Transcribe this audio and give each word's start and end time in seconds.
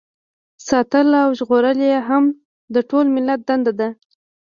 ساتل 0.67 1.07
او 1.23 1.29
ژغورل 1.39 1.79
یې 1.89 1.97
هم 2.09 2.23
د 2.73 2.75
ټول 2.89 3.05
ملت 3.15 3.39
دنده 3.47 3.73
ده. 3.79 3.89